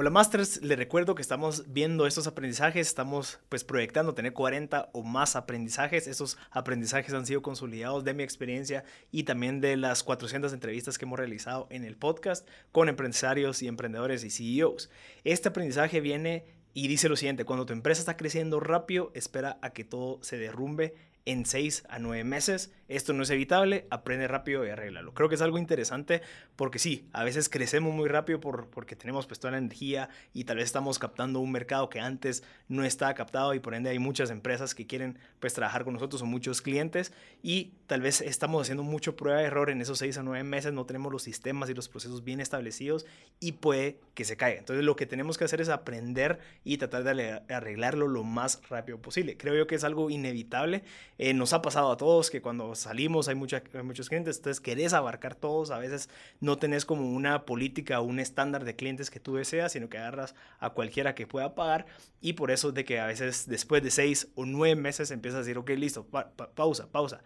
[0.00, 5.02] Hola Masters, les recuerdo que estamos viendo estos aprendizajes, estamos pues proyectando tener 40 o
[5.02, 6.06] más aprendizajes.
[6.06, 8.82] Estos aprendizajes han sido consolidados de mi experiencia
[9.12, 13.68] y también de las 400 entrevistas que hemos realizado en el podcast con empresarios y
[13.68, 14.88] emprendedores y CEOs.
[15.24, 19.74] Este aprendizaje viene y dice lo siguiente, cuando tu empresa está creciendo rápido, espera a
[19.74, 20.94] que todo se derrumbe
[21.24, 22.72] en 6 a 9 meses.
[22.88, 25.14] Esto no es evitable, aprende rápido y arréglalo.
[25.14, 26.22] Creo que es algo interesante
[26.56, 30.44] porque sí, a veces crecemos muy rápido por, porque tenemos pues toda la energía y
[30.44, 34.00] tal vez estamos captando un mercado que antes no estaba captado y por ende hay
[34.00, 37.12] muchas empresas que quieren pues trabajar con nosotros o muchos clientes
[37.42, 40.72] y tal vez estamos haciendo mucho prueba de error en esos 6 a 9 meses,
[40.72, 43.06] no tenemos los sistemas y los procesos bien establecidos
[43.38, 44.58] y puede que se caiga.
[44.58, 49.00] Entonces lo que tenemos que hacer es aprender y tratar de arreglarlo lo más rápido
[49.00, 49.36] posible.
[49.36, 50.82] Creo yo que es algo inevitable
[51.22, 54.94] eh, nos ha pasado a todos que cuando salimos hay, mucha, muchos clientes, entonces querés
[54.94, 56.08] abarcar todos, a veces
[56.40, 59.98] no tenés como una política o un estándar de clientes que tú deseas, sino que
[59.98, 61.84] agarras a cualquiera que pueda pagar
[62.22, 65.40] y por eso de que a veces después de seis o nueve meses empiezas a
[65.40, 66.06] decir, ok, listo,
[66.54, 67.22] pausa, pausa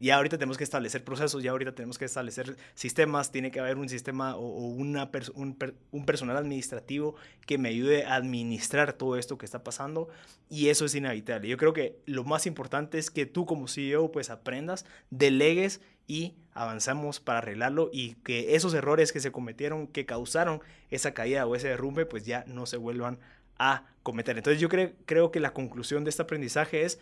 [0.00, 3.76] ya ahorita tenemos que establecer procesos, ya ahorita tenemos que establecer sistemas, tiene que haber
[3.78, 9.64] un sistema o, un, personal administrativo que me ayude a administrar todo esto que está
[9.64, 10.08] pasando
[10.48, 11.48] y eso es inevitable.
[11.48, 16.34] Yo creo que lo más importante es que tú como CEO pues aprendas, delegues y
[16.54, 20.60] avanzamos para arreglarlo y que esos errores que se cometieron, que causaron
[20.90, 23.18] esa caída o ese derrumbe, pues ya no se vuelvan
[23.58, 24.36] a cometer.
[24.36, 26.98] Entonces yo creo, creo que la conclusión de este aprendizaje es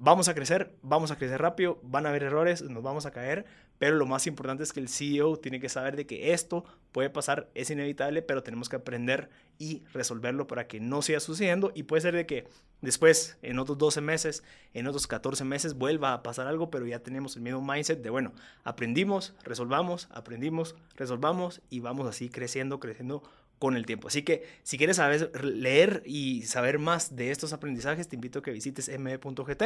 [0.00, 3.44] vamos a crecer, vamos a crecer rápido, van a haber errores, nos vamos a caer,
[3.78, 7.10] pero lo más importante es que el CEO tiene que saber de que esto puede
[7.10, 11.82] pasar, es inevitable, pero tenemos que aprender y resolverlo para que no siga sucediendo y
[11.82, 12.48] puede ser de que
[12.80, 17.00] después, en otros 12 meses, en otros 14 meses, vuelva a pasar algo, pero ya
[17.00, 18.32] tenemos el mismo mindset de, bueno,
[18.64, 23.22] aprendimos, resolvamos, aprendimos, resolvamos y vamos así creciendo, creciendo
[23.60, 24.08] con el tiempo.
[24.08, 28.42] Así que si quieres saber, leer y saber más de estos aprendizajes, te invito a
[28.42, 29.62] que visites me.gt,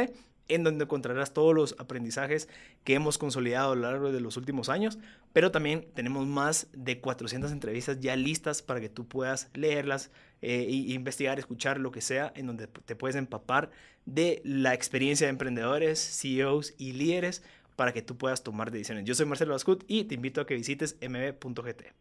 [0.49, 2.49] en donde encontrarás todos los aprendizajes
[2.83, 4.99] que hemos consolidado a lo largo de los últimos años,
[5.31, 10.11] pero también tenemos más de 400 entrevistas ya listas para que tú puedas leerlas,
[10.41, 13.71] e investigar, escuchar lo que sea, en donde te puedes empapar
[14.05, 17.43] de la experiencia de emprendedores, CEOs y líderes
[17.77, 19.05] para que tú puedas tomar decisiones.
[19.05, 21.95] Yo soy Marcelo Bascut y te invito a que visites mb.gt.